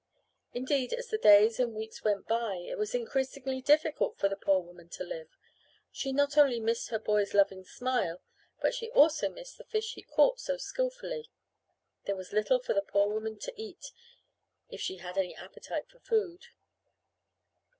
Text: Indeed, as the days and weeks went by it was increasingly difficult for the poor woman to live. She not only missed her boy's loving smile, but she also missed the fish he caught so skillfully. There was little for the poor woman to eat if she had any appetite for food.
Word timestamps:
Indeed, 0.51 0.93
as 0.93 1.09
the 1.09 1.19
days 1.19 1.59
and 1.59 1.75
weeks 1.75 2.03
went 2.03 2.27
by 2.27 2.55
it 2.55 2.75
was 2.79 2.95
increasingly 2.95 3.61
difficult 3.61 4.17
for 4.17 4.27
the 4.29 4.35
poor 4.35 4.59
woman 4.59 4.89
to 4.97 5.03
live. 5.03 5.29
She 5.91 6.11
not 6.11 6.39
only 6.39 6.59
missed 6.59 6.89
her 6.89 6.97
boy's 6.97 7.35
loving 7.35 7.63
smile, 7.63 8.19
but 8.59 8.73
she 8.73 8.89
also 8.89 9.29
missed 9.29 9.59
the 9.59 9.63
fish 9.63 9.93
he 9.93 10.01
caught 10.01 10.39
so 10.39 10.57
skillfully. 10.57 11.29
There 12.05 12.15
was 12.15 12.33
little 12.33 12.57
for 12.57 12.73
the 12.73 12.81
poor 12.81 13.13
woman 13.13 13.37
to 13.41 13.53
eat 13.55 13.91
if 14.71 14.81
she 14.81 14.95
had 14.97 15.19
any 15.19 15.35
appetite 15.35 15.87
for 15.87 15.99
food. 15.99 16.47